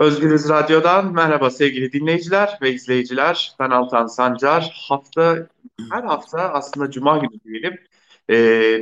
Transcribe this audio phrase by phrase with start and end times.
[0.00, 3.54] Özgürüz Radyo'dan merhaba sevgili dinleyiciler ve izleyiciler.
[3.58, 4.84] Ben Altan Sancar.
[4.88, 5.46] Hafta
[5.90, 7.78] her hafta aslında Cuma günü diyelim
[8.28, 8.36] e,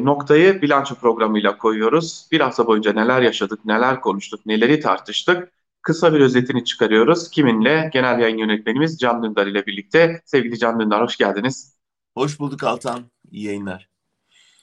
[0.04, 2.28] noktayı bilanço programıyla koyuyoruz.
[2.32, 5.52] Bir hafta boyunca neler yaşadık, neler konuştuk, neleri tartıştık.
[5.82, 7.30] Kısa bir özetini çıkarıyoruz.
[7.30, 7.90] Kiminle?
[7.92, 10.22] Genel yayın yönetmenimiz Can Dündar ile birlikte.
[10.24, 11.76] Sevgili Can Dündar hoş geldiniz.
[12.14, 13.00] Hoş bulduk Altan.
[13.30, 13.88] İyi yayınlar.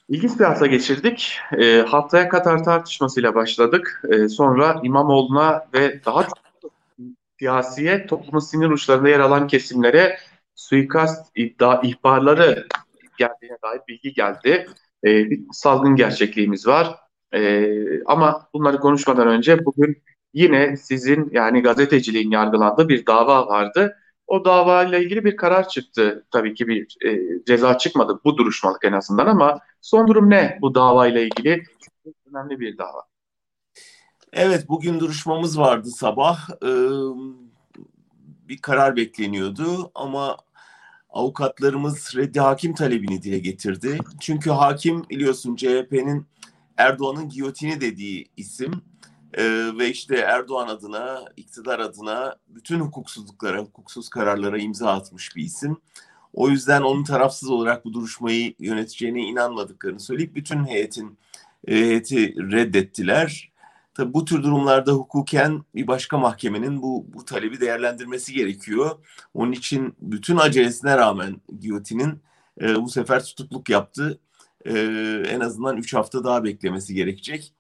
[0.10, 1.38] İlginç bir hafta geçirdik.
[1.58, 4.02] E, haftaya Katar tartışmasıyla başladık.
[4.10, 6.45] E, sonra İmamoğlu'na ve daha çok
[7.40, 10.18] siyasiye toplumun sinir uçlarında yer alan kesimlere
[10.56, 12.68] suikast iddia ihbarları
[13.18, 14.68] geldiğine dair bilgi geldi.
[15.04, 16.96] E, bir salgın gerçekliğimiz var.
[17.34, 23.98] E, ama bunları konuşmadan önce bugün yine sizin yani gazeteciliğin yargılandığı bir dava vardı.
[24.28, 26.26] O davayla ilgili bir karar çıktı.
[26.32, 30.76] Tabii ki bir e, ceza çıkmadı bu duruşmalık en azından ama son durum ne bu
[30.76, 31.64] davayla ilgili?
[32.34, 33.15] Önemli bir dava.
[34.34, 36.50] Evet bugün duruşmamız vardı sabah.
[36.64, 36.68] Ee,
[38.48, 40.38] bir karar bekleniyordu ama
[41.10, 44.00] avukatlarımız reddi hakim talebini dile getirdi.
[44.20, 46.26] Çünkü hakim biliyorsun CHP'nin
[46.78, 48.82] Erdoğan'ın giyotini dediği isim
[49.34, 55.78] ee, ve işte Erdoğan adına, iktidar adına bütün hukuksuzluklara, hukuksuz kararlara imza atmış bir isim.
[56.34, 61.18] O yüzden onun tarafsız olarak bu duruşmayı yöneteceğine inanmadıklarını söyleyip bütün heyetin
[61.68, 63.55] heyeti reddettiler.
[63.96, 69.06] Tabi bu tür durumlarda hukuken bir başka mahkemenin bu, bu talebi değerlendirmesi gerekiyor.
[69.34, 72.22] Onun için bütün acelesine rağmen Giyotin'in
[72.62, 74.20] e, bu sefer tutukluk yaptı.
[74.66, 74.72] E,
[75.30, 77.54] en azından 3 hafta daha beklemesi gerekecek.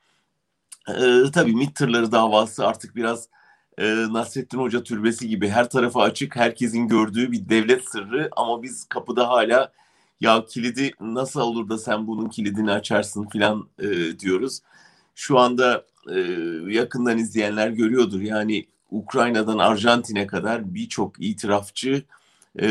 [0.89, 3.29] E, tabii MİT tırları davası artık biraz
[3.77, 8.85] e, Nasrettin Hoca türbesi gibi her tarafı açık, herkesin gördüğü bir devlet sırrı ama biz
[8.85, 9.71] kapıda hala
[10.19, 14.61] ya kilidi nasıl olur da sen bunun kilidini açarsın filan e, diyoruz.
[15.15, 16.19] Şu anda e,
[16.67, 18.21] yakından izleyenler görüyordur.
[18.21, 22.03] Yani Ukrayna'dan Arjantin'e kadar birçok itirafçı
[22.59, 22.67] e,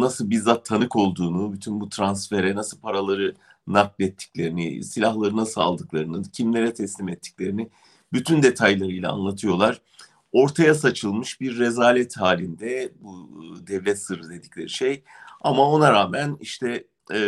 [0.00, 3.34] nasıl bizzat tanık olduğunu, bütün bu transfere nasıl paraları
[3.66, 7.68] naklettiklerini, silahları nasıl aldıklarını, kimlere teslim ettiklerini
[8.12, 9.80] bütün detaylarıyla anlatıyorlar.
[10.32, 13.28] Ortaya saçılmış bir rezalet halinde bu
[13.66, 15.02] devlet sırrı dedikleri şey.
[15.40, 17.18] Ama ona rağmen işte e,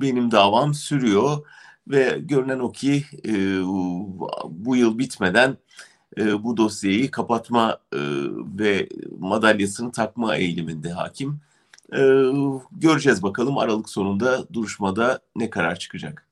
[0.00, 1.46] benim davam sürüyor
[1.88, 3.62] ve görünen o ki e,
[4.48, 5.56] bu yıl bitmeden
[6.18, 7.98] e, bu dosyayı kapatma e,
[8.58, 11.40] ve madalyasını takma eğiliminde hakim.
[11.92, 12.00] E,
[12.72, 16.26] göreceğiz bakalım Aralık sonunda duruşmada ne karar çıkacak.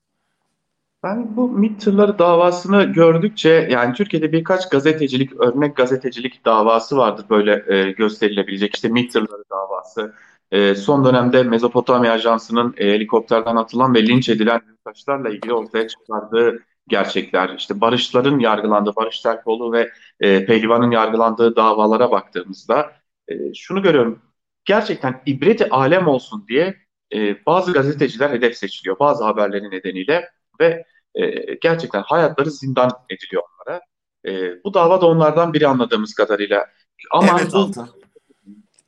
[1.03, 7.63] Ben bu MİT tırları davasını gördükçe yani Türkiye'de birkaç gazetecilik, örnek gazetecilik davası vardır böyle
[7.67, 8.75] e, gösterilebilecek.
[8.75, 10.13] İşte MİT tırları davası,
[10.53, 16.63] e, son dönemde Mezopotamya Ajansı'nın e, helikopterden atılan ve linç edilen yurttaşlarla ilgili ortaya çıkardığı
[16.87, 22.91] gerçekler, işte Barışların yargılandığı, Barış Terkoğlu ve e, Pehlivan'ın yargılandığı davalara baktığımızda
[23.27, 24.21] e, şunu görüyorum.
[24.65, 26.75] Gerçekten ibreti alem olsun diye
[27.13, 30.85] e, bazı gazeteciler hedef seçiliyor bazı haberleri nedeniyle ve
[31.15, 33.81] e, gerçekten hayatları zindan ediliyor onlara.
[34.25, 36.65] E, bu dava da onlardan biri anladığımız kadarıyla.
[37.11, 37.71] Ama evet, bu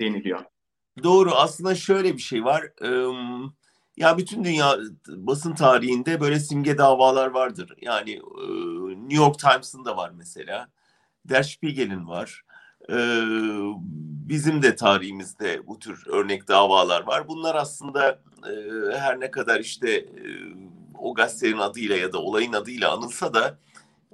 [0.02, 0.40] deniliyor.
[1.04, 1.32] Doğru.
[1.36, 2.64] Aslında şöyle bir şey var.
[3.98, 7.74] Ya bütün dünya basın tarihinde böyle simge davalar vardır.
[7.82, 8.22] Yani
[8.98, 10.68] New York Times'ın da var mesela.
[11.26, 12.42] Der Spiegel'in var.
[14.30, 17.28] Bizim de tarihimizde bu tür örnek davalar var.
[17.28, 18.20] Bunlar aslında
[18.98, 20.06] her ne kadar işte
[21.00, 23.58] o gazetenin adıyla ya da olayın adıyla anılsa da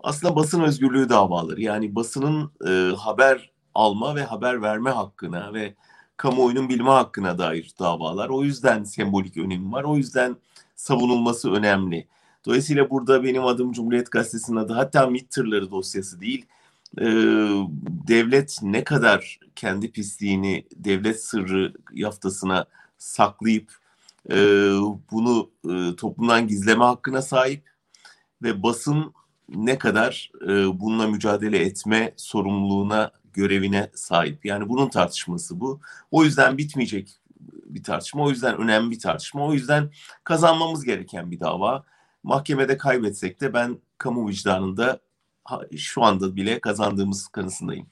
[0.03, 1.62] aslında basın özgürlüğü davaları.
[1.62, 2.52] Yani basının
[2.96, 5.75] haber alma ve haber verme hakkına ve
[6.22, 8.30] kamuoyunun bilme hakkına dair davalar.
[8.30, 9.84] O yüzden sembolik önemi var.
[9.84, 10.36] O yüzden
[10.76, 12.08] savunulması önemli.
[12.46, 16.46] Dolayısıyla burada benim adım Cumhuriyet Gazetesi'nin adı hatta MİT tırları dosyası değil.
[17.00, 17.06] Ee,
[18.08, 22.66] devlet ne kadar kendi pisliğini devlet sırrı yaftasına
[22.98, 23.72] saklayıp
[24.31, 24.36] e,
[25.12, 27.64] bunu e, toplumdan gizleme hakkına sahip
[28.44, 29.14] ve basın
[29.50, 34.45] ne kadar e, bununla mücadele etme sorumluluğuna görevine sahip.
[34.45, 35.80] Yani bunun tartışması bu.
[36.12, 37.22] O yüzden bitmeyecek
[37.66, 38.24] bir tartışma.
[38.24, 39.45] O yüzden önemli bir tartışma.
[39.45, 39.89] O yüzden
[40.24, 41.83] kazanmamız gereken bir dava.
[42.24, 45.00] Mahkemede kaybetsek de ben kamu vicdanında
[45.78, 47.88] şu anda bile kazandığımız kanısındayım.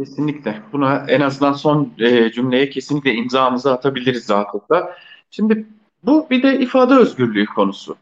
[0.00, 0.62] Kesinlikle.
[0.72, 4.96] Buna en azından son e, cümleye kesinlikle imzamızı atabiliriz rahatlıkla.
[5.30, 5.66] Şimdi
[6.02, 7.96] bu bir de ifade özgürlüğü konusu.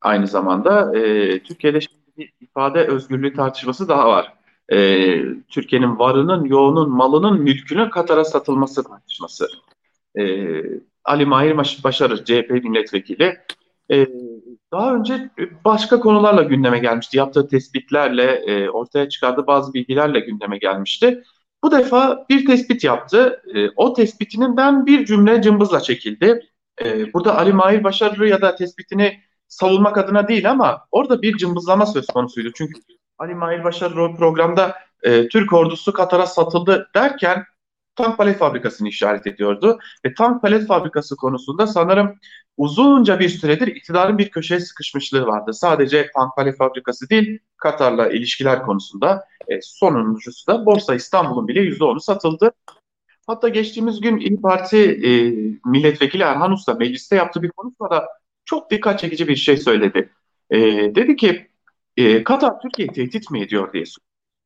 [0.00, 4.32] Aynı zamanda e, Türkiye'de şimdi bir ifade özgürlüğü tartışması daha var
[4.72, 4.78] e,
[5.48, 9.48] Türkiye'nin varının, yoğunun, malının, mülkünün Katar'a satılması tartışması.
[10.18, 10.24] E,
[11.04, 13.38] Ali Mahir Başarır, CHP milletvekili,
[13.90, 14.06] e,
[14.72, 15.30] daha önce
[15.64, 17.16] başka konularla gündeme gelmişti.
[17.18, 21.22] Yaptığı tespitlerle, e, ortaya çıkardığı bazı bilgilerle gündeme gelmişti.
[21.64, 23.42] Bu defa bir tespit yaptı.
[23.54, 26.40] E, o tespitinden bir cümle cımbızla çekildi.
[26.84, 31.86] E, burada Ali Mahir Başarılı ya da tespitini savunmak adına değil ama orada bir cımbızlama
[31.86, 32.50] söz konusuydu.
[32.54, 32.80] Çünkü
[33.18, 37.44] Ali Mahir Başarılı programda e, Türk ordusu Katar'a satıldı derken
[37.96, 39.78] tank palet fabrikasını işaret ediyordu.
[40.06, 42.18] Ve tank palet fabrikası konusunda sanırım
[42.56, 45.52] uzunca bir süredir iktidarın bir köşeye sıkışmışlığı vardı.
[45.52, 52.00] Sadece tank palet fabrikası değil, Katar'la ilişkiler konusunda e, sonuncusu da Borsa İstanbul'un bile %10'u
[52.00, 52.52] satıldı.
[53.26, 55.10] Hatta geçtiğimiz gün İyi Parti e,
[55.70, 58.08] milletvekili Erhan Usta mecliste yaptığı bir konuşmada
[58.44, 60.10] çok dikkat çekici bir şey söyledi.
[60.50, 60.58] E,
[60.94, 61.51] dedi ki
[61.96, 63.84] e, Katar Türkiye'yi tehdit mi ediyor diye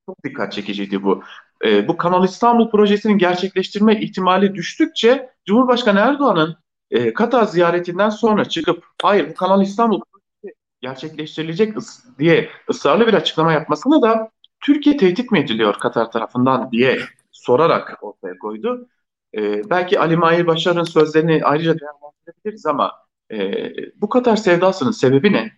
[0.06, 1.22] Çok dikkat çekiciydi bu.
[1.64, 6.56] E, bu Kanal İstanbul projesinin gerçekleştirme ihtimali düştükçe Cumhurbaşkanı Erdoğan'ın
[6.90, 13.14] e, Katar ziyaretinden sonra çıkıp hayır bu Kanal İstanbul projesi gerçekleştirilecek ıs diye ısrarlı bir
[13.14, 16.98] açıklama yapmasına da Türkiye tehdit mi ediliyor Katar tarafından diye
[17.32, 18.88] sorarak ortaya koydu.
[19.34, 22.92] E, belki Ali Mahir Başar'ın sözlerini ayrıca değerlendirebiliriz ama
[23.32, 25.52] e, bu Katar sevdasının sebebi ne?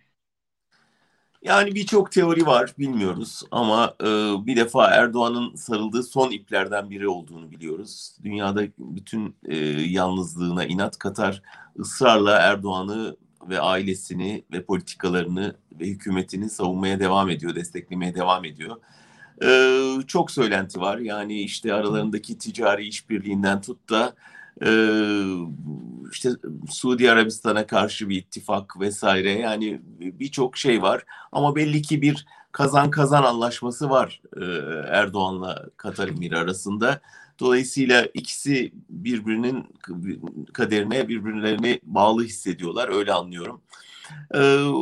[1.43, 4.05] Yani birçok teori var bilmiyoruz ama e,
[4.45, 8.11] bir defa Erdoğan'ın sarıldığı son iplerden biri olduğunu biliyoruz.
[8.23, 11.41] Dünyada bütün e, yalnızlığına inat Katar
[11.79, 13.15] ısrarla Erdoğan'ı
[13.49, 18.75] ve ailesini ve politikalarını ve hükümetini savunmaya devam ediyor, desteklemeye devam ediyor.
[19.43, 20.97] Ee, çok söylenti var.
[20.97, 24.13] Yani işte aralarındaki ticari işbirliğinden tut da
[24.61, 24.69] e,
[26.11, 26.29] işte
[26.69, 31.03] Suudi Arabistan'a karşı bir ittifak vesaire yani birçok şey var.
[31.31, 34.43] Ama belli ki bir kazan kazan anlaşması var e,
[34.87, 37.01] Erdoğan'la Katar Emiri arasında.
[37.39, 39.67] Dolayısıyla ikisi birbirinin
[40.53, 43.61] kaderine birbirlerini bağlı hissediyorlar öyle anlıyorum.
[44.33, 44.39] Ee,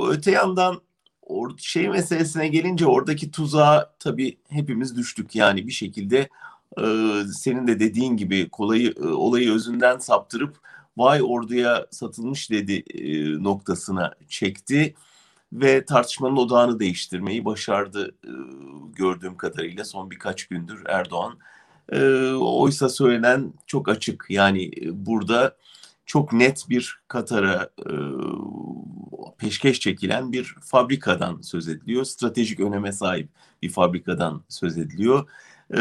[0.09, 0.81] öte yandan
[1.21, 6.29] or şey meselesine gelince oradaki tuzağa tabii hepimiz düştük yani bir şekilde
[6.77, 6.83] e,
[7.33, 10.57] senin de dediğin gibi kolayı e, olayı özünden saptırıp
[10.98, 14.94] vay orduya satılmış dedi e, noktasına çekti
[15.54, 18.32] ve tartışmanın odağını değiştirmeyi başardı e,
[18.96, 21.40] gördüğüm kadarıyla son birkaç gündür Erdoğan.
[21.92, 25.56] E, oysa söylenen çok açık yani e, burada
[26.06, 27.94] çok net bir Katar'a e,
[29.38, 32.04] peşkeş çekilen bir fabrikadan söz ediliyor.
[32.04, 33.30] Stratejik öneme sahip
[33.62, 35.30] bir fabrikadan söz ediliyor.
[35.74, 35.80] E,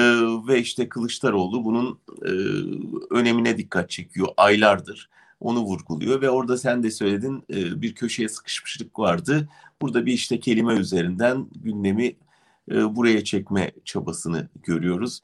[0.48, 2.30] ve işte Kılıçdaroğlu bunun e,
[3.10, 5.10] önemine dikkat çekiyor aylardır.
[5.40, 9.48] Onu vurguluyor ve orada sen de söyledin e, bir köşeye sıkışmışlık vardı.
[9.82, 12.16] Burada bir işte kelime üzerinden gündemi
[12.70, 15.22] e, buraya çekme çabasını görüyoruz.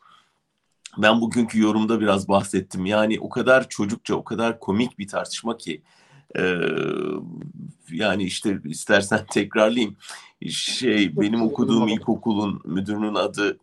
[0.98, 2.86] Ben bugünkü yorumda biraz bahsettim.
[2.86, 5.82] Yani o kadar çocukça, o kadar komik bir tartışma ki
[6.38, 6.58] ee,
[7.90, 9.96] yani işte istersen tekrarlayayım.
[10.48, 13.58] Şey benim okuduğum ilkokulun müdürünün adı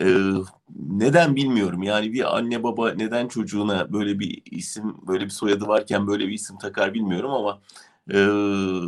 [0.00, 0.06] e,
[0.76, 1.82] neden bilmiyorum.
[1.82, 6.32] Yani bir anne baba neden çocuğuna böyle bir isim, böyle bir soyadı varken böyle bir
[6.32, 7.60] isim takar bilmiyorum ama
[8.10, 8.16] e,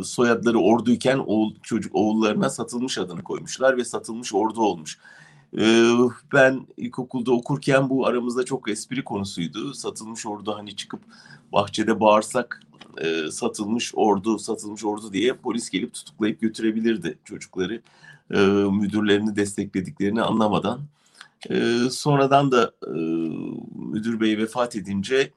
[0.03, 4.99] soyadları orduyken oğul, çocuk oğullarına satılmış adını koymuşlar ve satılmış ordu olmuş.
[5.57, 5.91] E,
[6.33, 9.73] ben ilkokulda okurken bu aramızda çok espri konusuydu.
[9.73, 11.01] Satılmış ordu hani çıkıp
[11.53, 12.61] bahçede bağırsak
[12.97, 17.81] e, satılmış ordu, satılmış ordu diye polis gelip tutuklayıp götürebilirdi çocukları.
[18.31, 18.37] E,
[18.71, 20.79] müdürlerini desteklediklerini anlamadan.
[21.49, 22.91] E, sonradan da e,
[23.75, 25.33] müdür bey vefat edince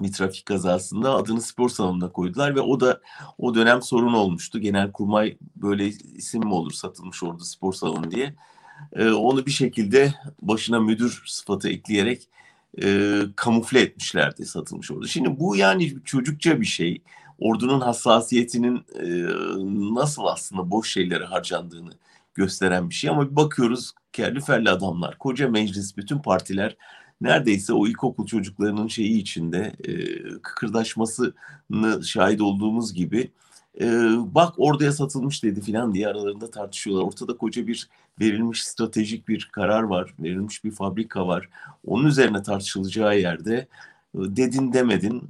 [0.00, 3.00] bir trafik kazasında adını spor salonuna koydular ve o da
[3.38, 4.58] o dönem sorun olmuştu.
[4.58, 8.34] Genel kurmay böyle isim mi olur satılmış ordu spor salonu diye.
[8.92, 12.28] E, onu bir şekilde başına müdür sıfatı ekleyerek
[12.82, 15.06] e, kamufle etmişlerdi satılmış ordu.
[15.06, 17.02] Şimdi bu yani çocukça bir şey.
[17.38, 19.06] Ordunun hassasiyetinin e,
[19.94, 21.92] nasıl aslında boş şeylere harcandığını
[22.34, 23.10] gösteren bir şey.
[23.10, 26.76] Ama bir bakıyoruz kerli ferli adamlar, koca meclis, bütün partiler
[27.20, 29.92] neredeyse o ilkokul çocuklarının şeyi içinde e,
[30.42, 33.30] kıkırdaşmasını şahit olduğumuz gibi
[33.80, 33.86] e,
[34.34, 37.04] bak orduya satılmış dedi filan diye aralarında tartışıyorlar.
[37.04, 37.88] Ortada koca bir
[38.20, 41.48] verilmiş stratejik bir karar var, verilmiş bir fabrika var.
[41.86, 43.66] Onun üzerine tartışılacağı yerde e,
[44.14, 45.22] dedin demedin.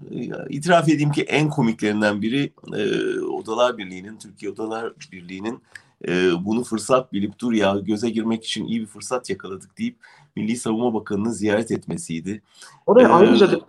[0.49, 5.63] İtiraf edeyim ki en komiklerinden biri e, Odalar Birliği'nin, Türkiye Odalar Birliği'nin
[6.09, 9.97] e, bunu fırsat bilip dur ya göze girmek için iyi bir fırsat yakaladık deyip
[10.37, 12.43] Milli Savunma Bakanı'nı ziyaret etmesiydi.
[12.87, 13.61] Oraya ee, ayrıca da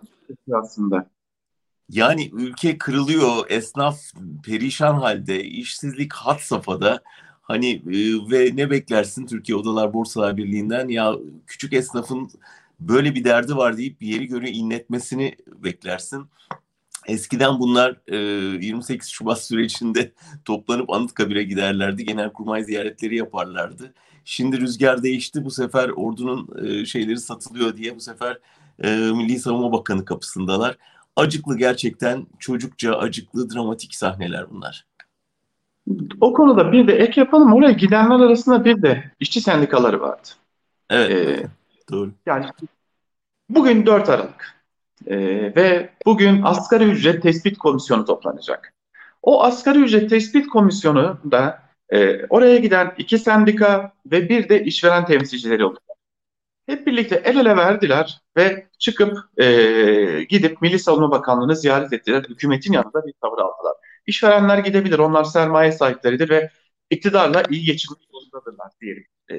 [0.52, 1.10] aslında.
[1.88, 4.00] Yani ülke kırılıyor, esnaf
[4.44, 7.02] perişan halde, işsizlik hat safhada.
[7.42, 11.14] Hani e, ve ne beklersin Türkiye Odalar Borsalar Birliği'nden ya
[11.46, 12.30] küçük esnafın
[12.80, 16.26] böyle bir derdi var deyip bir yeri göre inletmesini beklersin.
[17.06, 20.12] Eskiden bunlar e, 28 Şubat sürecinde
[20.44, 22.04] toplanıp Anıtkabir'e giderlerdi.
[22.04, 23.94] Genelkurmay ziyaretleri yaparlardı.
[24.24, 25.44] Şimdi rüzgar değişti.
[25.44, 28.38] Bu sefer ordunun e, şeyleri satılıyor diye bu sefer
[28.82, 30.76] e, Milli Savunma Bakanı kapısındalar.
[31.16, 34.86] Acıklı gerçekten çocukça acıklı dramatik sahneler bunlar.
[36.20, 37.52] O konuda bir de ek yapalım.
[37.52, 40.28] Oraya gidenler arasında bir de işçi sendikaları vardı.
[40.90, 41.10] Evet.
[41.10, 41.46] Ee,
[41.90, 42.12] doğru.
[42.26, 42.46] Yani
[43.48, 44.61] bugün 4 Aralık
[45.06, 45.16] ee,
[45.56, 48.74] ve bugün asgari ücret tespit komisyonu toplanacak.
[49.22, 55.06] O asgari ücret tespit komisyonu da e, oraya giden iki sendika ve bir de işveren
[55.06, 55.82] temsilcileri olacak.
[56.66, 59.46] Hep birlikte el ele verdiler ve çıkıp e,
[60.28, 62.24] gidip Milli Savunma Bakanlığı'nı ziyaret ettiler.
[62.28, 63.74] Hükümetin yanında bir tavır aldılar.
[64.06, 66.50] İşverenler gidebilir, onlar sermaye sahipleridir ve
[66.90, 69.34] iktidarla iyi geçinmek zorundadırlar diyelim e,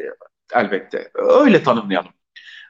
[0.54, 1.12] elbette.
[1.14, 2.12] Öyle tanımlayalım.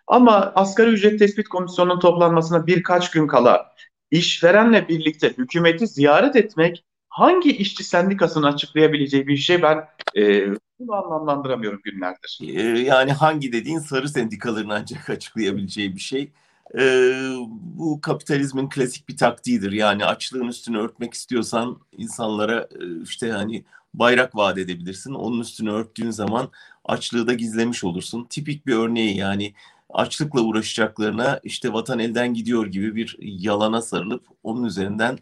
[0.08, 3.74] Ama asgari ücret tespit komisyonunun toplanmasına birkaç gün kala
[4.12, 10.48] işverenle birlikte hükümeti ziyaret etmek hangi işçi sendikasının açıklayabileceği bir şey ben e,
[10.80, 12.40] bunu anlamlandıramıyorum günlerdir.
[12.42, 16.32] E, yani hangi dediğin sarı sendikaların ancak açıklayabileceği bir şey.
[16.78, 19.72] Ee, bu kapitalizmin klasik bir taktiğidir.
[19.72, 25.14] Yani açlığın üstünü örtmek istiyorsan insanlara e, işte hani bayrak vaat edebilirsin.
[25.14, 26.50] Onun üstünü örttüğün zaman
[26.86, 28.28] açlığı da gizlemiş olursun.
[28.30, 29.54] Tipik bir örneği yani
[29.94, 35.20] açlıkla uğraşacaklarına işte vatan elden gidiyor gibi bir yalana sarılıp onun üzerinden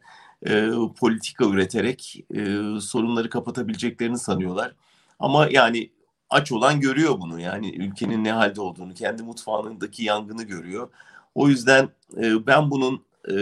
[0.47, 2.45] e, politika üreterek e,
[2.81, 4.75] sorunları kapatabileceklerini sanıyorlar.
[5.19, 5.89] Ama yani
[6.29, 10.89] aç olan görüyor bunu yani ülkenin ne halde olduğunu, kendi mutfağındaki yangını görüyor.
[11.35, 13.35] O yüzden e, ben bunun e,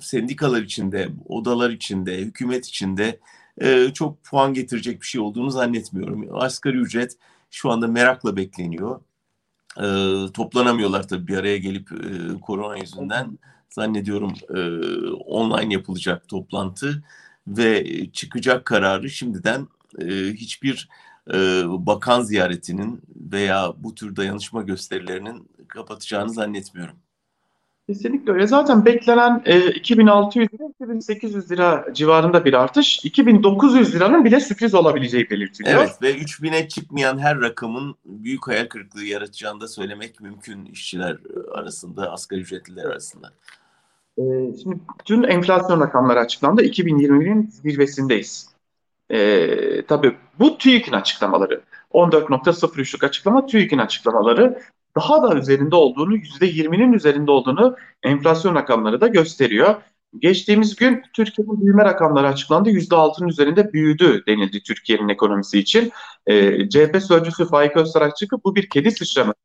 [0.00, 3.20] sendikalar içinde, odalar içinde, hükümet içinde
[3.60, 6.28] e, çok puan getirecek bir şey olduğunu zannetmiyorum.
[6.32, 7.16] Asgari ücret
[7.50, 9.00] şu anda merakla bekleniyor.
[9.76, 9.84] E,
[10.34, 13.38] toplanamıyorlar tabii bir araya gelip e, korona yüzünden.
[13.70, 14.60] Zannediyorum e,
[15.16, 17.02] online yapılacak toplantı
[17.46, 20.88] ve çıkacak kararı şimdiden e, hiçbir
[21.32, 26.96] e, bakan ziyaretinin veya bu tür dayanışma gösterilerinin kapatacağını zannetmiyorum.
[27.92, 28.46] Kesinlikle öyle.
[28.46, 33.04] Zaten beklenen e, 2600 lira 2800 lira civarında bir artış.
[33.04, 35.78] 2900 liranın bile sürpriz olabileceği belirtiliyor.
[35.78, 41.18] Evet ve 3000'e çıkmayan her rakamın büyük hayal kırıklığı yaratacağını da söylemek mümkün işçiler
[41.54, 43.32] arasında, asgari ücretliler arasında.
[44.18, 44.22] E,
[44.62, 46.62] şimdi dün enflasyon rakamları açıklandı.
[46.62, 48.48] 2020'nin zirvesindeyiz.
[49.10, 51.60] E, tabii bu TÜİK'in açıklamaları.
[51.92, 54.58] 14.03'lük açıklama TÜİK'in açıklamaları
[54.96, 59.74] daha da üzerinde olduğunu, %20'nin üzerinde olduğunu enflasyon rakamları da gösteriyor.
[60.18, 62.70] Geçtiğimiz gün Türkiye'nin büyüme rakamları açıklandı.
[62.70, 65.92] %6'nın üzerinde büyüdü denildi Türkiye'nin ekonomisi için.
[66.26, 69.38] E, CHP sözcüsü Faik Öztarak çıkıp bu bir kedi sıçraması.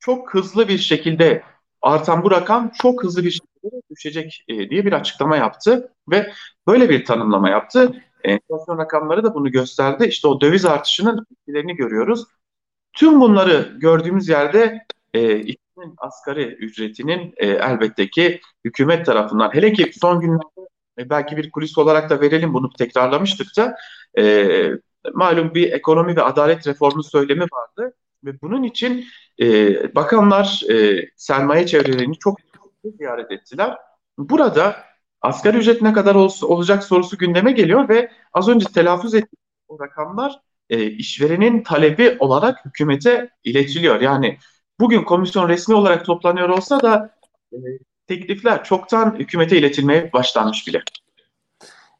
[0.00, 1.42] Çok hızlı bir şekilde
[1.82, 6.32] artan bu rakam çok hızlı bir şekilde düşecek e, diye bir açıklama yaptı ve
[6.66, 8.02] böyle bir tanımlama yaptı.
[8.24, 10.06] Enflasyon rakamları da bunu gösterdi.
[10.06, 12.24] İşte o döviz artışının etkilerini görüyoruz.
[12.98, 19.90] Tüm bunları gördüğümüz yerde e, işçinin asgari ücretinin e, elbette ki hükümet tarafından hele ki
[20.00, 23.76] son günlerde e, belki bir kulis olarak da verelim bunu tekrarlamıştık da
[24.18, 24.46] e,
[25.14, 29.04] malum bir ekonomi ve adalet reformu söylemi vardı ve bunun için
[29.40, 32.38] e, bakanlar e, sermaye çevrelerini çok
[32.84, 33.78] ziyaret ettiler.
[34.18, 34.76] Burada
[35.20, 39.80] asgari ücret ne kadar ol, olacak sorusu gündeme geliyor ve az önce telaffuz ettiğim o
[39.80, 40.40] rakamlar
[40.70, 44.00] e, işverenin talebi olarak hükümete iletiliyor.
[44.00, 44.38] Yani
[44.80, 47.14] bugün komisyon resmi olarak toplanıyor olsa da
[47.52, 47.56] e,
[48.06, 50.82] teklifler çoktan hükümete iletilmeye başlanmış bile.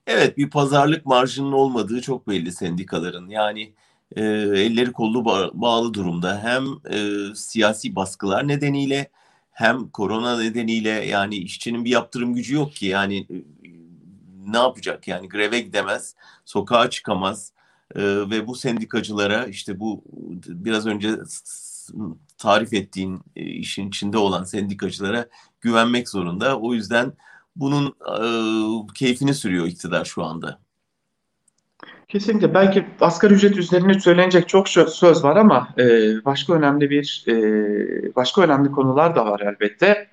[0.07, 3.29] Evet bir pazarlık marjının olmadığı çok belli sendikaların.
[3.29, 3.73] Yani
[4.17, 6.43] e, elleri kollu ba- bağlı durumda.
[6.43, 9.11] Hem e, siyasi baskılar nedeniyle
[9.51, 12.87] hem korona nedeniyle yani işçinin bir yaptırım gücü yok ki.
[12.87, 13.37] Yani e,
[14.47, 15.09] ne yapacak?
[15.09, 17.53] Yani greve gidemez, sokağa çıkamaz
[17.95, 20.05] e, ve bu sendikacılara işte bu
[20.49, 21.09] biraz önce
[22.39, 25.29] tarif ettiğin e, işin içinde olan sendikacılara
[25.61, 26.59] güvenmek zorunda.
[26.59, 27.13] O yüzden
[27.57, 30.59] bunun e, keyfini sürüyor iktidar şu anda.
[32.09, 32.55] Kesinlikle.
[32.55, 35.85] Belki asgari ücret üzerine söylenecek çok söz var ama e,
[36.25, 37.25] başka önemli bir
[38.17, 40.09] başka önemli konular da var elbette.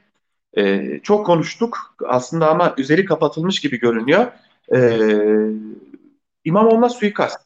[1.03, 4.31] Çok konuştuk aslında ama üzeri kapatılmış gibi görünüyor.
[4.75, 4.99] E,
[6.45, 7.44] İmamoğlu'na suikast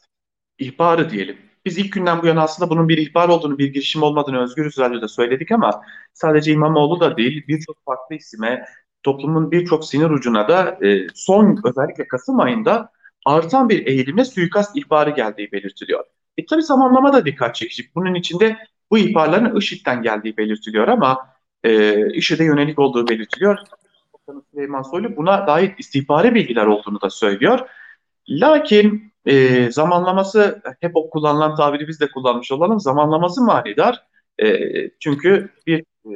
[0.59, 1.37] ihbarı diyelim.
[1.65, 5.07] Biz ilk günden bu yana aslında bunun bir ihbar olduğunu, bir girişim olmadığını Özgür Radyo'da
[5.07, 5.81] söyledik ama
[6.13, 8.65] sadece İmamoğlu da değil, birçok farklı isime,
[9.03, 12.91] toplumun birçok sinir ucuna da e, son özellikle Kasım ayında
[13.25, 16.03] artan bir eğilimle suikast ihbarı geldiği belirtiliyor.
[16.37, 17.89] E tabi zamanlama da dikkat çekici.
[17.95, 18.57] Bunun içinde
[18.91, 21.29] bu ihbarların IŞİD'den geldiği belirtiliyor ama
[21.63, 23.57] e, IŞİD'e yönelik olduğu belirtiliyor.
[24.51, 27.59] Süleyman Soylu buna dair istihbari bilgiler olduğunu da söylüyor.
[28.29, 32.79] Lakin e, zamanlaması hep o kullanılan tabiri biz de kullanmış olalım.
[32.79, 34.03] Zamanlaması manidar.
[34.41, 34.57] E,
[34.99, 36.13] çünkü bir e,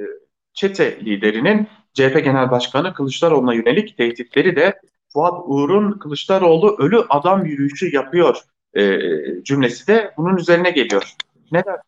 [0.53, 4.79] çete liderinin CHP Genel Başkanı Kılıçdaroğlu'na yönelik tehditleri de
[5.13, 8.37] Fuat Uğur'un Kılıçdaroğlu ölü adam yürüyüşü yapıyor
[8.73, 8.99] e,
[9.43, 11.13] cümlesi de bunun üzerine geliyor.
[11.51, 11.79] Ne der?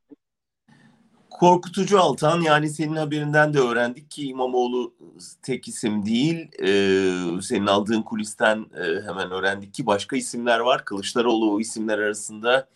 [1.39, 4.93] Korkutucu Altan yani senin haberinden de öğrendik ki İmamoğlu
[5.41, 6.47] tek isim değil.
[6.63, 10.85] Ee, senin aldığın kulisten e, hemen öğrendik ki başka isimler var.
[10.85, 12.67] Kılıçdaroğlu o isimler arasında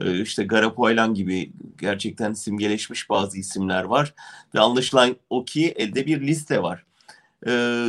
[0.00, 4.14] e, işte Garapoylan gibi gerçekten simgeleşmiş bazı isimler var.
[4.54, 6.84] Ve anlaşılan o ki elde bir liste var.
[7.46, 7.86] Ee,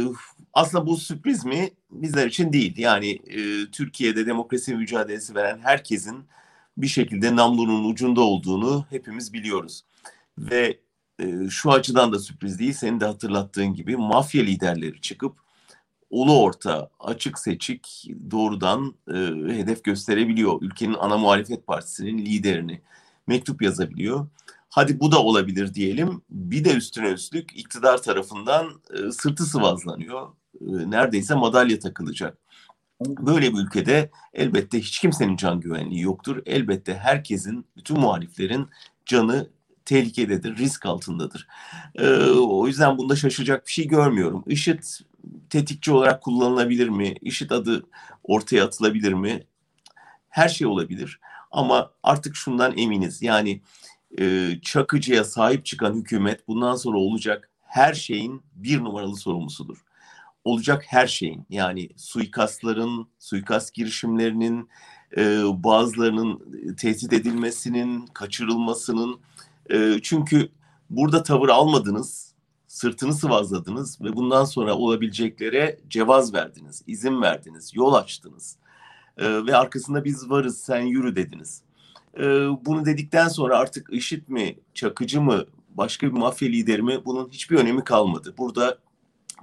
[0.53, 1.71] aslında bu sürpriz mi?
[1.91, 2.77] Bizler için değil.
[2.77, 6.25] Yani e, Türkiye'de demokrasi mücadelesi veren herkesin
[6.77, 9.83] bir şekilde namlunun ucunda olduğunu hepimiz biliyoruz.
[10.39, 10.79] Ve
[11.19, 12.73] e, şu açıdan da sürpriz değil.
[12.73, 15.35] Senin de hatırlattığın gibi mafya liderleri çıkıp
[16.09, 19.13] ulu orta, açık seçik doğrudan e,
[19.57, 20.61] hedef gösterebiliyor.
[20.61, 22.81] Ülkenin ana muhalefet partisinin liderini
[23.27, 24.27] mektup yazabiliyor.
[24.69, 26.21] Hadi bu da olabilir diyelim.
[26.29, 30.27] Bir de üstüne üstlük iktidar tarafından e, sırtı sıvazlanıyor.
[30.61, 32.37] E, neredeyse madalya takılacak.
[33.01, 36.41] Böyle bir ülkede elbette hiç kimsenin can güvenliği yoktur.
[36.45, 38.67] Elbette herkesin, bütün muhaliflerin
[39.05, 39.49] canı
[39.89, 41.47] tehlikededir, risk altındadır.
[41.95, 44.43] Ee, o yüzden bunda şaşacak bir şey görmüyorum.
[44.47, 44.83] IŞİD
[45.49, 47.15] tetikçi olarak kullanılabilir mi?
[47.21, 47.85] IŞİD adı
[48.23, 49.43] ortaya atılabilir mi?
[50.29, 51.19] Her şey olabilir.
[51.51, 53.21] Ama artık şundan eminiz.
[53.21, 53.61] Yani
[54.19, 59.77] e, Çakıcı'ya sahip çıkan hükümet bundan sonra olacak her şeyin bir numaralı sorumlusudur.
[60.43, 64.69] Olacak her şeyin yani suikastların, suikast girişimlerinin,
[65.17, 66.41] e, bazılarının
[66.77, 69.19] tehdit edilmesinin, kaçırılmasının,
[69.69, 70.49] e, çünkü
[70.89, 72.33] burada tavır almadınız,
[72.67, 78.57] sırtını sıvazladınız ve bundan sonra olabileceklere cevaz verdiniz, izin verdiniz, yol açtınız.
[79.17, 81.61] E, ve arkasında biz varız, sen yürü dediniz.
[82.17, 82.23] E,
[82.65, 87.57] bunu dedikten sonra artık IŞİD mi, Çakıcı mı, başka bir mafya lideri mi bunun hiçbir
[87.57, 88.33] önemi kalmadı.
[88.37, 88.77] Burada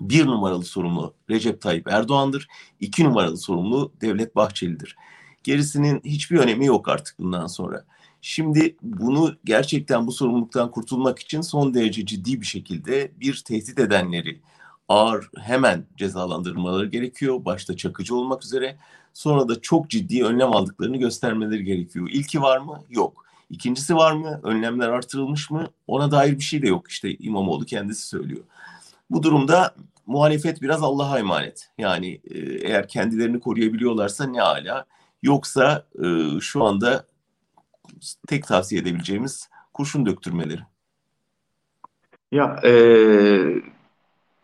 [0.01, 2.49] bir numaralı sorumlu Recep Tayyip Erdoğan'dır.
[2.81, 4.97] iki numaralı sorumlu Devlet Bahçeli'dir.
[5.45, 7.85] Gerisinin hiçbir önemi yok artık bundan sonra.
[8.29, 14.41] Şimdi bunu gerçekten bu sorumluluktan kurtulmak için son derece ciddi bir şekilde bir tehdit edenleri
[14.89, 17.45] ağır hemen cezalandırmaları gerekiyor.
[17.45, 18.77] Başta Çakıcı olmak üzere.
[19.15, 22.09] Sonra da çok ciddi önlem aldıklarını göstermeleri gerekiyor.
[22.13, 22.83] İlki var mı?
[22.91, 23.25] Yok.
[23.51, 24.41] İkincisi var mı?
[24.43, 25.69] Önlemler artırılmış mı?
[25.87, 26.91] Ona dair bir şey de yok.
[26.91, 28.45] İşte İmamoğlu kendisi söylüyor.
[29.11, 29.75] Bu durumda
[30.07, 31.71] muhalefet biraz Allah'a emanet.
[31.79, 32.21] Yani
[32.63, 34.87] eğer kendilerini koruyabiliyorlarsa ne ala.
[35.23, 37.05] Yoksa e, şu anda
[38.29, 40.61] tek tavsiye edebileceğimiz kurşun döktürmeleri.
[42.33, 42.73] Ya e,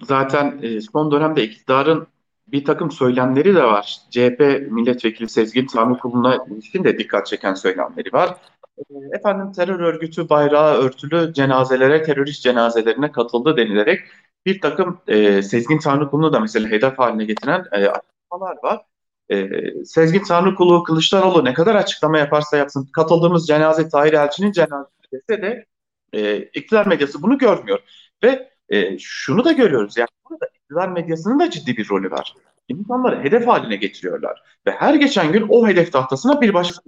[0.02, 2.06] zaten e, son dönemde iktidarın
[2.48, 3.98] bir takım söylemleri de var.
[4.10, 8.36] CHP milletvekili Sezgin Tanrıkulu'na ilişkin de dikkat çeken söylemleri var.
[8.78, 8.82] E,
[9.16, 14.00] efendim terör örgütü bayrağı örtülü cenazelere, terörist cenazelerine katıldı denilerek
[14.46, 18.91] bir takım e, Sezgin Tanrıkulu'nu da mesela hedef haline getiren e, açıklamalar var.
[19.30, 19.48] E,
[19.84, 25.66] Sezgin Tanrıkulu, Kılıçdaroğlu ne kadar açıklama yaparsa yapsın katıldığımız cenaze Tahir Elçi'nin cenazesi de
[26.12, 27.78] e, iktidar medyası bunu görmüyor.
[28.22, 32.34] Ve e, şunu da görüyoruz yani burada iktidar medyasının da ciddi bir rolü var.
[32.68, 34.42] İnsanları hedef haline getiriyorlar.
[34.66, 36.80] Ve her geçen gün o hedef tahtasına bir başka.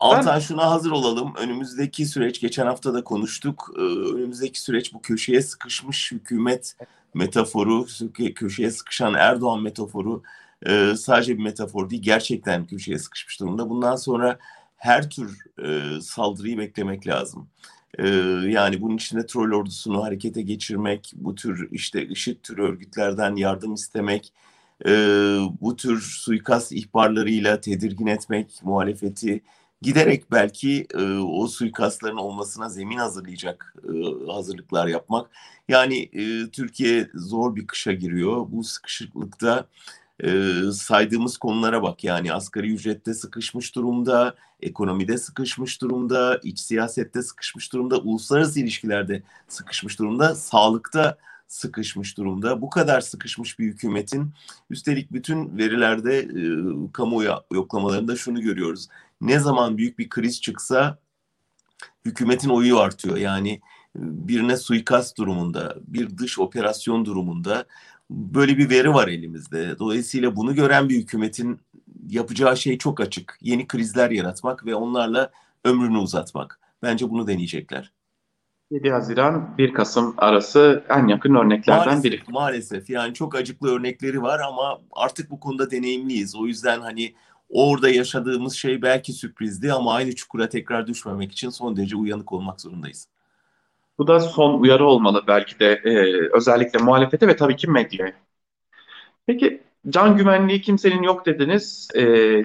[0.00, 1.34] Altan şuna hazır olalım.
[1.38, 3.70] Önümüzdeki süreç, geçen hafta da konuştuk.
[3.76, 3.80] Ee,
[4.14, 6.76] önümüzdeki süreç bu köşeye sıkışmış hükümet
[7.14, 7.86] metaforu,
[8.34, 10.22] köşeye sıkışan Erdoğan metaforu
[10.68, 13.70] e, sadece bir metafor değil gerçekten köşeye sıkışmış durumda.
[13.70, 14.38] Bundan sonra
[14.76, 17.48] her tür e, saldırıyı beklemek lazım.
[17.98, 18.08] E,
[18.48, 24.32] yani bunun içinde troll ordusunu harekete geçirmek, bu tür işte IŞİD tür örgütlerden yardım istemek,
[24.86, 24.90] e,
[25.60, 29.42] bu tür suikast ihbarlarıyla tedirgin etmek, muhalefeti
[29.82, 33.92] giderek belki e, o suikastların olmasına zemin hazırlayacak e,
[34.32, 35.30] hazırlıklar yapmak.
[35.68, 38.46] Yani e, Türkiye zor bir kışa giriyor.
[38.50, 39.68] Bu sıkışıklıkta
[40.24, 47.72] e, saydığımız konulara bak yani asgari ücrette sıkışmış durumda, ekonomide sıkışmış durumda, iç siyasette sıkışmış
[47.72, 52.62] durumda, uluslararası ilişkilerde sıkışmış durumda, sağlıkta sıkışmış durumda.
[52.62, 54.34] Bu kadar sıkışmış bir hükümetin
[54.70, 56.42] üstelik bütün verilerde e,
[56.92, 58.88] kamuoyu yoklamalarında şunu görüyoruz.
[59.20, 60.98] Ne zaman büyük bir kriz çıksa
[62.04, 63.16] hükümetin oyu artıyor.
[63.16, 63.60] Yani
[63.96, 67.64] birine suikast durumunda, bir dış operasyon durumunda
[68.10, 69.78] böyle bir veri var elimizde.
[69.78, 71.60] Dolayısıyla bunu gören bir hükümetin
[72.08, 73.38] yapacağı şey çok açık.
[73.40, 75.30] Yeni krizler yaratmak ve onlarla
[75.64, 76.60] ömrünü uzatmak.
[76.82, 77.92] Bence bunu deneyecekler.
[78.70, 82.22] 7 Haziran 1 Kasım arası en yakın örneklerden Maalesef, biri.
[82.28, 82.90] maalesef.
[82.90, 86.36] Yani çok acıklı örnekleri var ama artık bu konuda deneyimliyiz.
[86.36, 87.14] O yüzden hani
[87.48, 92.60] orada yaşadığımız şey belki sürprizdi ama aynı çukura tekrar düşmemek için son derece uyanık olmak
[92.60, 93.08] zorundayız.
[93.98, 95.90] Bu da son uyarı olmalı belki de e,
[96.36, 98.12] özellikle muhalefete ve tabii ki medyaya.
[99.26, 101.88] Peki can güvenliği kimsenin yok dediniz.
[101.96, 102.02] E,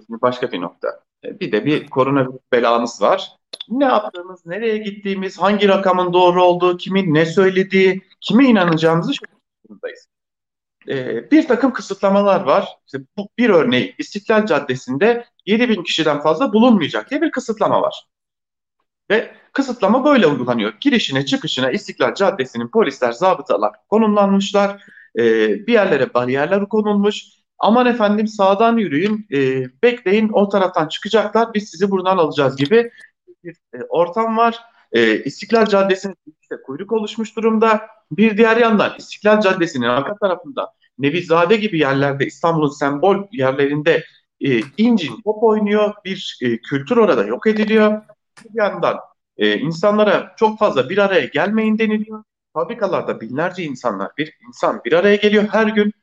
[0.10, 1.04] başka bir nokta.
[1.26, 3.32] E, bir de bir koronavirüs belamız var.
[3.70, 10.08] Ne yaptığımız, nereye gittiğimiz, hangi rakamın doğru olduğu, kimin ne söylediği, kime inanacağımızı şaşırtındayız.
[10.88, 12.70] E, bir takım kısıtlamalar var.
[12.86, 18.08] İşte bu bir örneği İstiklal Caddesi'nde 7 bin kişiden fazla bulunmayacak diye bir kısıtlama var.
[19.12, 20.74] Ve kısıtlama böyle uygulanıyor.
[20.82, 24.84] Girişine çıkışına İstiklal Caddesi'nin polisler, zabıtalar konumlanmışlar.
[25.20, 25.24] E,
[25.68, 27.24] bir yerlere bariyerler konulmuş.
[27.60, 32.92] Aman efendim sağdan yürüyün, e, bekleyin o taraftan çıkacaklar, biz sizi buradan alacağız gibi
[33.44, 34.60] bir e, ortam var.
[34.92, 37.82] E, İstiklal Caddesi'nin işte kuyruk oluşmuş durumda.
[38.12, 44.04] Bir diğer yandan İstiklal Caddesi'nin arka tarafında Nevizade gibi yerlerde İstanbul'un sembol yerlerinde
[44.42, 45.94] e, incin top oynuyor.
[46.06, 48.02] Bir e, kültür orada yok ediliyor.
[48.50, 49.00] Bir yandan
[49.38, 52.24] e, insanlara çok fazla bir araya gelmeyin deniliyor.
[52.54, 55.94] Fabrikalarda binlerce insanlar, bir insan bir araya geliyor her gün.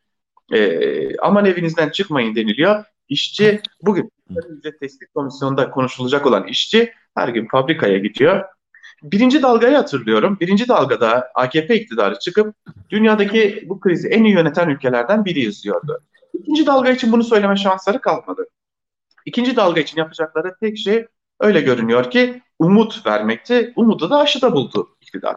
[0.52, 2.84] E, aman evinizden çıkmayın deniliyor.
[3.08, 4.12] İşçi bugün
[4.48, 8.44] ücret tespit komisyonunda konuşulacak olan işçi her gün fabrikaya gidiyor.
[9.02, 10.36] Birinci dalgayı hatırlıyorum.
[10.40, 12.54] Birinci dalgada AKP iktidarı çıkıp
[12.90, 16.00] dünyadaki bu krizi en iyi yöneten ülkelerden biri izliyordu.
[16.32, 18.46] İkinci dalga için bunu söyleme şansları kalmadı.
[19.26, 21.06] İkinci dalga için yapacakları tek şey
[21.40, 23.72] öyle görünüyor ki umut vermekti.
[23.76, 25.36] Umudu da aşıda buldu iktidar.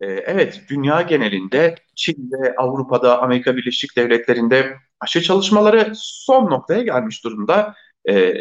[0.00, 7.74] Ee, evet, dünya genelinde, Çin'de, Avrupa'da, Amerika Birleşik Devletleri'nde aşı çalışmaları son noktaya gelmiş durumda.
[8.08, 8.34] Ee,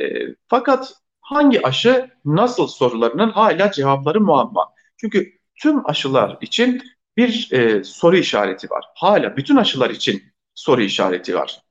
[0.48, 4.74] fakat hangi aşı nasıl sorularının hala cevapları muamma.
[4.98, 6.84] Çünkü tüm aşılar için
[7.18, 8.86] bir e, soru işareti var.
[8.96, 10.24] Hala bütün aşılar için
[10.56, 11.62] soru işareti var.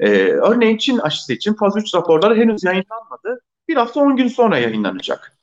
[0.00, 3.40] Ee, örneğin Çin aşısı için faz 3 raporları henüz yayınlanmadı.
[3.68, 5.36] Bir hafta 10 gün sonra yayınlanacak.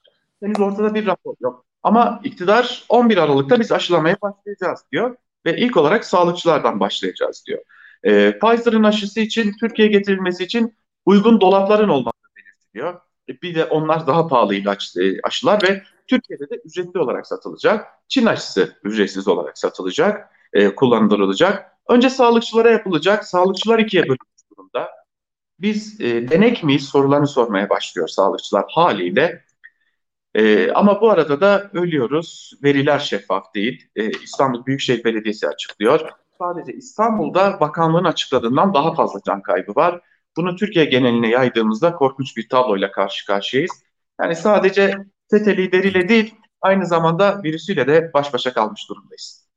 [0.43, 1.65] Henüz ortada bir rapor yok.
[1.83, 7.61] Ama iktidar 11 Aralık'ta biz aşılamaya başlayacağız diyor ve ilk olarak sağlıkçılardan başlayacağız diyor.
[8.03, 13.01] E, Pfizer'ın aşısı için Türkiye getirilmesi için uygun dolapların olması belirtiliyor.
[13.29, 17.87] E, bir de onlar daha pahalı ilaç e, aşılar ve Türkiye'de de ücretli olarak satılacak.
[18.07, 21.71] Çin aşısı ücretsiz olarak satılacak, e, kullanılacak.
[21.87, 23.25] Önce sağlıkçılara yapılacak.
[23.25, 24.89] Sağlıkçılar ikiye bölünmüş durumda.
[25.61, 29.43] Biz e, denek miyiz sorularını sormaya başlıyor sağlıkçılar haliyle.
[30.35, 32.53] E, ama bu arada da ölüyoruz.
[32.63, 33.87] Veriler şeffaf değil.
[33.95, 36.09] E, İstanbul Büyükşehir Belediyesi açıklıyor.
[36.37, 40.01] Sadece İstanbul'da bakanlığın açıkladığından daha fazla can kaybı var.
[40.37, 43.71] Bunu Türkiye geneline yaydığımızda korkunç bir tabloyla karşı karşıyayız.
[44.21, 44.97] Yani sadece
[45.31, 49.47] FETÖ lideriyle değil, aynı zamanda virüsüyle de baş başa kalmış durumdayız.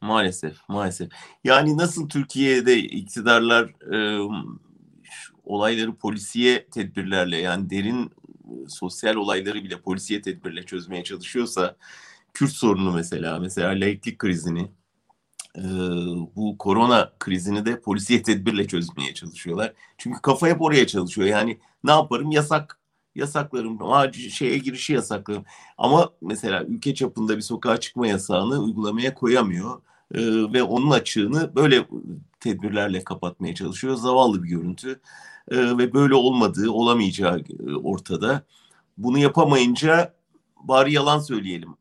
[0.00, 1.08] Maalesef, maalesef.
[1.44, 3.74] Yani nasıl Türkiye'de iktidarlar
[5.44, 8.10] olayları polisiye tedbirlerle yani derin
[8.68, 11.76] sosyal olayları bile polisiye tedbirle çözmeye çalışıyorsa
[12.34, 14.70] Kürt sorunu mesela, mesela laiklik krizini,
[16.36, 19.72] bu korona krizini de polisiye tedbirle çözmeye çalışıyorlar.
[19.98, 21.28] Çünkü kafa hep oraya çalışıyor.
[21.28, 22.30] Yani ne yaparım?
[22.30, 22.78] Yasak
[23.14, 25.44] yasaklarım, acil şeye girişi yasaklarım.
[25.78, 29.82] Ama mesela ülke çapında bir sokağa çıkma yasağını uygulamaya koyamıyor.
[30.14, 30.20] E,
[30.52, 31.86] ve onun açığını böyle
[32.40, 33.94] tedbirlerle kapatmaya çalışıyor.
[33.94, 35.00] Zavallı bir görüntü
[35.50, 38.42] e, ve böyle olmadığı, olamayacağı e, ortada.
[38.98, 40.14] Bunu yapamayınca
[40.62, 41.74] bari yalan söyleyelim.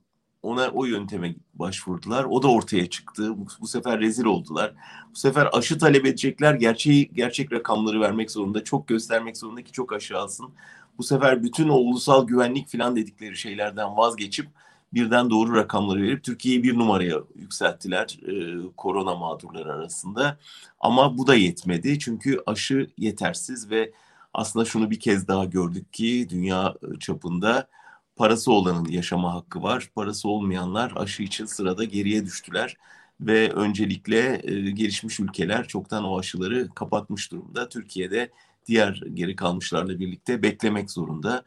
[0.43, 2.23] Ona o yönteme başvurdular.
[2.23, 3.37] O da ortaya çıktı.
[3.37, 4.73] Bu, bu sefer rezil oldular.
[5.11, 6.53] Bu sefer aşı talep edecekler.
[6.53, 8.63] Gerçeği, gerçek rakamları vermek zorunda.
[8.63, 10.49] Çok göstermek zorunda ki çok aşı alsın.
[10.97, 14.47] Bu sefer bütün o ulusal güvenlik falan dedikleri şeylerden vazgeçip
[14.93, 20.37] birden doğru rakamları verip Türkiye'yi bir numaraya yükselttiler e, korona mağdurları arasında.
[20.79, 23.91] Ama bu da yetmedi çünkü aşı yetersiz ve
[24.33, 27.67] aslında şunu bir kez daha gördük ki dünya çapında
[28.15, 29.89] parası olanın yaşama hakkı var.
[29.95, 32.77] Parası olmayanlar aşı için sırada geriye düştüler
[33.21, 37.69] ve öncelikle e, gelişmiş ülkeler çoktan o aşıları kapatmış durumda.
[37.69, 38.31] Türkiye'de
[38.67, 41.43] diğer geri kalmışlarla birlikte beklemek zorunda.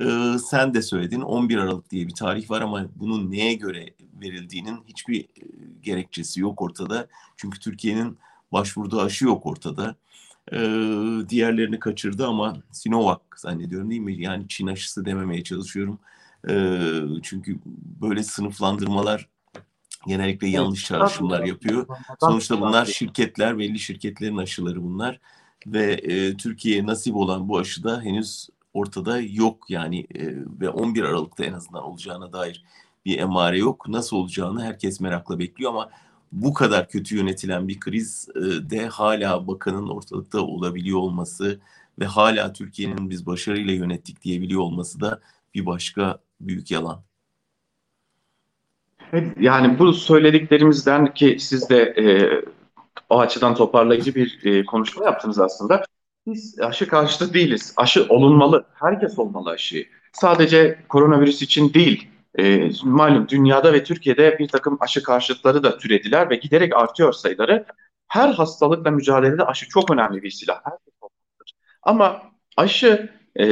[0.00, 4.78] Ee, sen de söyledin 11 Aralık diye bir tarih var ama bunun neye göre verildiğinin
[4.86, 5.26] hiçbir
[5.82, 7.06] gerekçesi yok ortada.
[7.36, 8.18] Çünkü Türkiye'nin
[8.52, 9.96] başvurduğu aşı yok ortada.
[10.52, 10.58] Ee,
[11.28, 14.22] diğerlerini kaçırdı ama Sinovac zannediyorum değil mi?
[14.22, 15.98] Yani Çin aşısı dememeye çalışıyorum.
[16.48, 16.80] Ee,
[17.22, 17.58] çünkü
[18.00, 19.28] böyle sınıflandırmalar
[20.06, 21.86] genellikle yanlış çağrışımlar yapıyor.
[22.20, 25.20] Sonuçta bunlar şirketler, belli şirketlerin aşıları bunlar
[25.66, 31.44] ve e, Türkiye'ye nasip olan bu aşıda henüz ortada yok yani e, ve 11 Aralık'ta
[31.44, 32.64] en azından olacağına dair
[33.04, 33.88] bir emare yok.
[33.88, 35.90] Nasıl olacağını herkes merakla bekliyor ama
[36.32, 41.60] bu kadar kötü yönetilen bir kriz e, de hala bakanın ortalıkta olabiliyor olması
[41.98, 45.20] ve hala Türkiye'nin biz başarıyla yönettik diyebiliyor olması da
[45.54, 47.02] bir başka büyük yalan.
[49.40, 52.04] Yani bu söylediklerimizden ki siz de e,
[53.08, 55.84] o açıdan toparlayıcı bir e, konuşma yaptınız aslında.
[56.26, 57.74] Biz aşı karşıtı değiliz.
[57.76, 58.66] Aşı olunmalı.
[58.74, 59.86] Herkes olmalı aşıyı.
[60.12, 62.08] Sadece koronavirüs için değil.
[62.38, 67.66] E, malum dünyada ve Türkiye'de bir takım aşı karşıtları da türediler ve giderek artıyor sayıları.
[68.08, 70.60] Her hastalıkla mücadelede aşı çok önemli bir silah.
[70.64, 71.52] Herkes olmalıdır.
[71.82, 72.22] Ama
[72.56, 73.46] aşı e,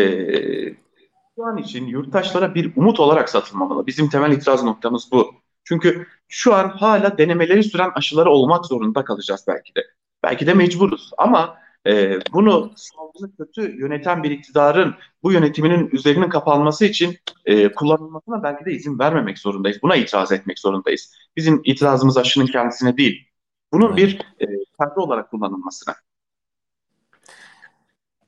[1.37, 3.87] şu an için yurttaşlara bir umut olarak satılmamalı.
[3.87, 5.35] Bizim temel itiraz noktamız bu.
[5.65, 9.81] Çünkü şu an hala denemeleri süren aşıları olmak zorunda kalacağız belki de.
[10.23, 16.85] Belki de mecburuz ama e, bunu salgını kötü yöneten bir iktidarın bu yönetiminin üzerinin kapanması
[16.85, 19.79] için e, kullanılmasına belki de izin vermemek zorundayız.
[19.83, 21.15] Buna itiraz etmek zorundayız.
[21.37, 23.29] Bizim itirazımız aşının kendisine değil.
[23.73, 24.47] Bunun bir e,
[24.79, 25.95] perde olarak kullanılmasına.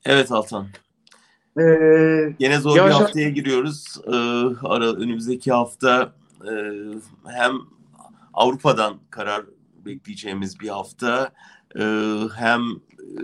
[0.05, 0.67] Evet Altan.
[1.59, 2.93] Ee, Yine zor yavaş...
[2.93, 3.97] bir haftaya giriyoruz.
[4.07, 4.11] Ee,
[4.67, 6.51] ara, önümüzdeki hafta e,
[7.25, 7.53] hem
[8.33, 9.45] Avrupa'dan karar
[9.85, 11.31] bekleyeceğimiz bir hafta
[12.35, 12.61] hem
[13.01, 13.23] e,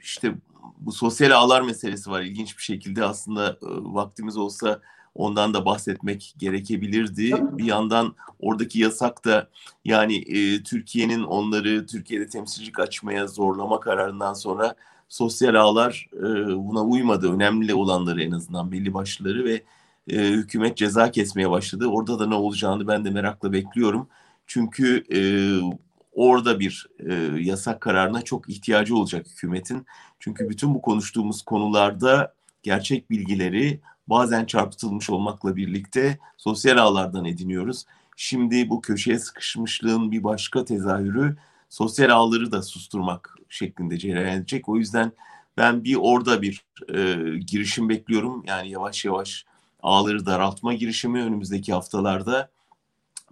[0.00, 0.34] işte
[0.78, 2.22] bu sosyal ağlar meselesi var.
[2.22, 4.80] İlginç bir şekilde aslında e, vaktimiz olsa
[5.14, 7.34] ondan da bahsetmek gerekebilirdi.
[7.58, 9.48] Bir yandan oradaki yasak da
[9.84, 14.74] yani e, Türkiye'nin onları Türkiye'de temsilcilik açmaya zorlama kararından sonra
[15.08, 16.22] sosyal ağlar e,
[16.56, 17.32] buna uymadı.
[17.32, 19.62] Önemli olanları en azından belli başlıları ve
[20.08, 21.86] e, hükümet ceza kesmeye başladı.
[21.86, 24.08] Orada da ne olacağını ben de merakla bekliyorum.
[24.46, 25.20] Çünkü e,
[26.14, 29.86] orada bir e, yasak kararına çok ihtiyacı olacak hükümetin.
[30.18, 37.84] Çünkü bütün bu konuştuğumuz konularda gerçek bilgileri bazen çarpıtılmış olmakla birlikte sosyal ağlardan ediniyoruz.
[38.16, 41.36] Şimdi bu köşeye sıkışmışlığın bir başka tezahürü
[41.68, 44.68] sosyal ağları da susturmak şeklinde cereyan edecek.
[44.68, 45.12] O yüzden
[45.56, 48.44] ben bir orada bir e, girişim bekliyorum.
[48.46, 49.44] Yani yavaş yavaş
[49.82, 52.50] ağları daraltma girişimi önümüzdeki haftalarda.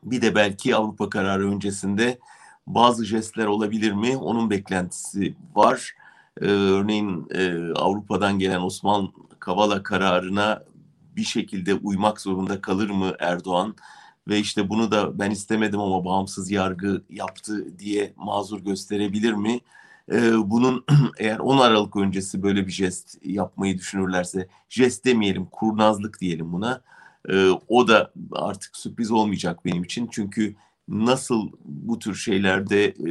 [0.02, 2.18] Bir de belki Avrupa kararı öncesinde
[2.66, 4.16] bazı jestler olabilir mi?
[4.16, 5.92] Onun beklentisi var.
[6.40, 10.64] Ee, örneğin e, Avrupa'dan gelen Osman Kavala kararına
[11.16, 13.74] bir şekilde uymak zorunda kalır mı Erdoğan?
[14.28, 19.60] Ve işte bunu da ben istemedim ama bağımsız yargı yaptı diye mazur gösterebilir mi?
[20.12, 20.84] Ee, bunun
[21.18, 26.82] eğer 10 Aralık öncesi böyle bir jest yapmayı düşünürlerse, jest demeyelim, kurnazlık diyelim buna.
[27.28, 30.08] Ee, o da artık sürpriz olmayacak benim için.
[30.12, 30.54] Çünkü
[30.88, 33.10] nasıl bu tür şeylerde e,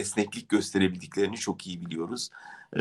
[0.00, 2.30] esneklik gösterebildiklerini çok iyi biliyoruz.
[2.76, 2.80] E,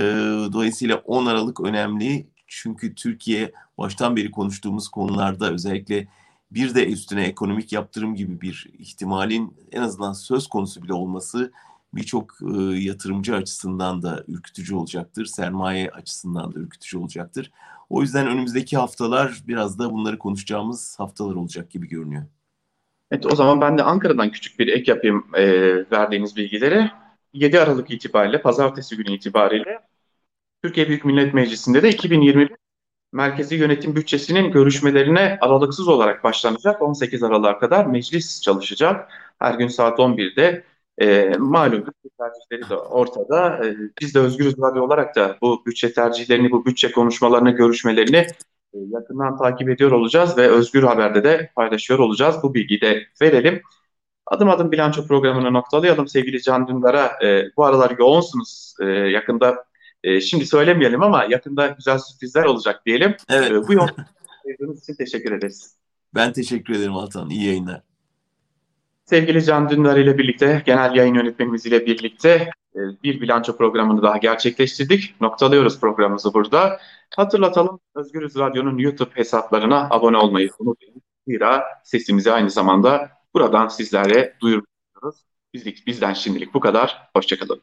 [0.54, 6.08] dolayısıyla 10 Aralık önemli çünkü Türkiye baştan beri konuştuğumuz konularda özellikle
[6.52, 11.52] bir de üstüne ekonomik yaptırım gibi bir ihtimalin en azından söz konusu bile olması
[11.94, 15.26] birçok e, yatırımcı açısından da ürkütücü olacaktır.
[15.26, 17.52] Sermaye açısından da ürkütücü olacaktır.
[17.89, 22.24] O yüzden önümüzdeki haftalar biraz da bunları konuşacağımız haftalar olacak gibi görünüyor.
[23.12, 25.43] Evet o zaman ben de Ankara'dan küçük bir ek yapayım e,
[25.91, 26.91] verdiğiniz bilgileri.
[27.34, 29.80] 7 Aralık itibariyle, pazartesi günü itibariyle
[30.63, 32.52] Türkiye Büyük Millet Meclisi'nde de 2021
[33.13, 36.82] merkezi yönetim bütçesinin görüşmelerine aralıksız olarak başlanacak.
[36.82, 39.12] 18 Aralık'a kadar meclis çalışacak.
[39.39, 40.63] Her gün saat 11'de
[41.02, 43.67] e, malum bütçe tercihleri de ortada.
[43.67, 48.28] E, biz de Özgürüz Radyo olarak da bu bütçe tercihlerini, bu bütçe konuşmalarını, görüşmelerini
[48.73, 52.36] yakından takip ediyor olacağız ve Özgür Haber'de de paylaşıyor olacağız.
[52.43, 53.62] Bu bilgiyi de verelim.
[54.25, 57.25] Adım adım bilanço programını noktalayalım sevgili Can Dündar'a.
[57.25, 58.75] E, bu aralar yoğunsunuz.
[58.81, 59.65] E, yakında
[60.03, 63.15] e, şimdi söylemeyelim ama yakında güzel sürprizler olacak diyelim.
[63.29, 63.51] Evet.
[63.51, 63.89] E, bu yoğun
[64.77, 65.75] için teşekkür ederiz.
[66.15, 67.29] Ben teşekkür ederim Altan.
[67.29, 67.81] İyi yayınlar.
[69.05, 74.17] Sevgili Can Dündar ile birlikte, genel yayın yönetmenimiz ile birlikte e, bir bilanço programını daha
[74.17, 75.21] gerçekleştirdik.
[75.21, 76.79] Noktalıyoruz programımızı burada.
[77.15, 81.01] Hatırlatalım, Özgürüz Radyo'nun YouTube hesaplarına abone olmayı unutmayın.
[81.27, 85.25] Zira sesimizi aynı zamanda buradan sizlere duyuruyoruz.
[85.53, 87.10] Bizlik, bizden şimdilik bu kadar.
[87.15, 87.62] Hoşçakalın.